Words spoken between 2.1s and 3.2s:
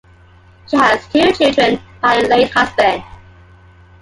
her late husband.